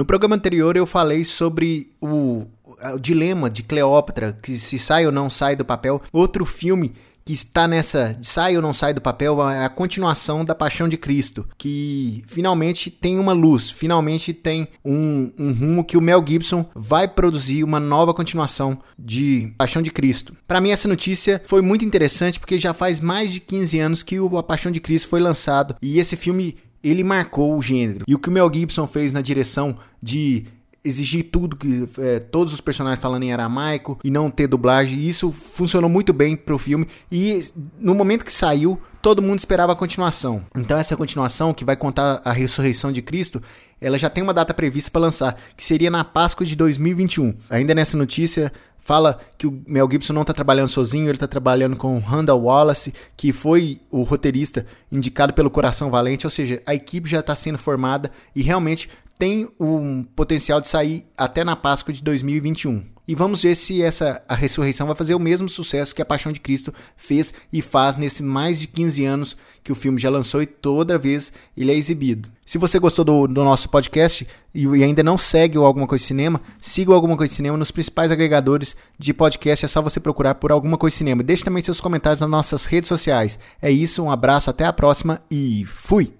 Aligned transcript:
No 0.00 0.04
programa 0.06 0.34
anterior 0.34 0.78
eu 0.78 0.86
falei 0.86 1.24
sobre 1.24 1.92
o, 2.00 2.46
o 2.94 2.98
dilema 2.98 3.50
de 3.50 3.62
Cleópatra, 3.62 4.32
que 4.42 4.58
se 4.58 4.78
sai 4.78 5.04
ou 5.04 5.12
não 5.12 5.28
sai 5.28 5.54
do 5.54 5.62
papel. 5.62 6.00
Outro 6.10 6.46
filme 6.46 6.94
que 7.22 7.34
está 7.34 7.68
nessa 7.68 8.18
sai 8.22 8.56
ou 8.56 8.62
não 8.62 8.72
sai 8.72 8.94
do 8.94 9.00
papel 9.02 9.46
é 9.50 9.62
a 9.62 9.68
continuação 9.68 10.42
da 10.42 10.54
Paixão 10.54 10.88
de 10.88 10.96
Cristo, 10.96 11.46
que 11.58 12.24
finalmente 12.26 12.90
tem 12.90 13.18
uma 13.18 13.34
luz, 13.34 13.68
finalmente 13.68 14.32
tem 14.32 14.68
um, 14.82 15.30
um 15.38 15.52
rumo 15.52 15.84
que 15.84 15.98
o 15.98 16.00
Mel 16.00 16.24
Gibson 16.26 16.64
vai 16.74 17.06
produzir 17.06 17.62
uma 17.62 17.78
nova 17.78 18.14
continuação 18.14 18.78
de 18.98 19.52
Paixão 19.58 19.82
de 19.82 19.90
Cristo. 19.90 20.34
Para 20.48 20.62
mim 20.62 20.70
essa 20.70 20.88
notícia 20.88 21.42
foi 21.44 21.60
muito 21.60 21.84
interessante 21.84 22.40
porque 22.40 22.58
já 22.58 22.72
faz 22.72 23.00
mais 23.00 23.30
de 23.34 23.40
15 23.40 23.78
anos 23.78 24.02
que 24.02 24.18
o 24.18 24.38
A 24.38 24.42
Paixão 24.42 24.72
de 24.72 24.80
Cristo 24.80 25.08
foi 25.08 25.20
lançado 25.20 25.76
e 25.82 25.98
esse 25.98 26.16
filme 26.16 26.56
ele 26.82 27.04
marcou 27.04 27.56
o 27.56 27.62
gênero. 27.62 28.04
E 28.06 28.14
o 28.14 28.18
que 28.18 28.28
o 28.28 28.32
Mel 28.32 28.50
Gibson 28.52 28.86
fez 28.86 29.12
na 29.12 29.20
direção 29.20 29.76
de 30.02 30.46
exigir 30.82 31.24
tudo 31.30 31.56
que 31.56 31.88
é, 31.98 32.18
todos 32.18 32.52
os 32.52 32.60
personagens 32.60 33.00
falando 33.00 33.22
em 33.22 33.32
aramaico 33.32 33.98
e 34.02 34.10
não 34.10 34.30
ter 34.30 34.46
dublagem. 34.46 34.98
Isso 34.98 35.30
funcionou 35.30 35.90
muito 35.90 36.12
bem 36.12 36.36
pro 36.36 36.58
filme 36.58 36.88
e 37.10 37.44
no 37.78 37.94
momento 37.94 38.24
que 38.24 38.32
saiu, 38.32 38.80
todo 39.02 39.22
mundo 39.22 39.38
esperava 39.38 39.72
a 39.72 39.76
continuação. 39.76 40.42
Então 40.56 40.78
essa 40.78 40.96
continuação 40.96 41.52
que 41.52 41.64
vai 41.64 41.76
contar 41.76 42.20
a 42.24 42.32
ressurreição 42.32 42.90
de 42.90 43.02
Cristo, 43.02 43.42
ela 43.80 43.98
já 43.98 44.10
tem 44.10 44.22
uma 44.22 44.34
data 44.34 44.52
prevista 44.54 44.90
para 44.90 45.00
lançar, 45.00 45.36
que 45.56 45.64
seria 45.64 45.90
na 45.90 46.04
Páscoa 46.04 46.46
de 46.46 46.56
2021. 46.56 47.34
Ainda 47.48 47.74
nessa 47.74 47.96
notícia 47.96 48.52
fala 48.80 49.20
que 49.36 49.46
o 49.46 49.62
Mel 49.66 49.88
Gibson 49.90 50.12
não 50.12 50.22
está 50.22 50.32
trabalhando 50.32 50.68
sozinho, 50.68 51.06
ele 51.06 51.12
está 51.12 51.26
trabalhando 51.28 51.76
com 51.76 51.98
Randall 51.98 52.42
Wallace, 52.42 52.94
que 53.16 53.32
foi 53.32 53.80
o 53.90 54.02
roteirista 54.02 54.66
indicado 54.90 55.32
pelo 55.32 55.50
Coração 55.50 55.90
Valente, 55.90 56.26
ou 56.26 56.30
seja, 56.30 56.62
a 56.66 56.74
equipe 56.74 57.08
já 57.08 57.20
está 57.20 57.34
sendo 57.34 57.58
formada 57.58 58.10
e 58.34 58.42
realmente 58.42 58.88
tem 59.18 59.48
um 59.60 60.02
potencial 60.02 60.60
de 60.60 60.68
sair 60.68 61.06
até 61.16 61.44
na 61.44 61.54
Páscoa 61.54 61.92
de 61.92 62.02
2021. 62.02 62.84
E 63.10 63.14
vamos 63.16 63.42
ver 63.42 63.56
se 63.56 63.82
essa 63.82 64.22
a 64.28 64.36
ressurreição 64.36 64.86
vai 64.86 64.94
fazer 64.94 65.16
o 65.16 65.18
mesmo 65.18 65.48
sucesso 65.48 65.92
que 65.92 66.00
a 66.00 66.04
Paixão 66.04 66.30
de 66.30 66.38
Cristo 66.38 66.72
fez 66.96 67.34
e 67.52 67.60
faz 67.60 67.96
nesse 67.96 68.22
mais 68.22 68.60
de 68.60 68.68
15 68.68 69.04
anos 69.04 69.36
que 69.64 69.72
o 69.72 69.74
filme 69.74 69.98
já 69.98 70.08
lançou 70.08 70.40
e 70.40 70.46
toda 70.46 70.96
vez 70.96 71.32
ele 71.56 71.72
é 71.72 71.74
exibido. 71.74 72.28
Se 72.46 72.56
você 72.56 72.78
gostou 72.78 73.04
do, 73.04 73.26
do 73.26 73.42
nosso 73.42 73.68
podcast 73.68 74.24
e, 74.54 74.64
e, 74.64 74.84
ainda 74.84 75.02
não 75.02 75.18
segue 75.18 75.58
o 75.58 75.64
Alguma 75.64 75.88
Coisa 75.88 76.04
Cinema, 76.04 76.40
siga 76.60 76.92
o 76.92 76.94
Alguma 76.94 77.16
Coisa 77.16 77.34
Cinema 77.34 77.56
nos 77.56 77.72
principais 77.72 78.12
agregadores 78.12 78.76
de 78.96 79.12
podcast. 79.12 79.64
É 79.64 79.68
só 79.68 79.82
você 79.82 79.98
procurar 79.98 80.36
por 80.36 80.52
Alguma 80.52 80.78
Coisa 80.78 80.96
Cinema. 80.96 81.24
Deixe 81.24 81.42
também 81.42 81.64
seus 81.64 81.80
comentários 81.80 82.20
nas 82.20 82.30
nossas 82.30 82.64
redes 82.64 82.86
sociais. 82.86 83.40
É 83.60 83.72
isso, 83.72 84.04
um 84.04 84.10
abraço, 84.12 84.50
até 84.50 84.64
a 84.64 84.72
próxima 84.72 85.20
e 85.28 85.64
fui! 85.64 86.19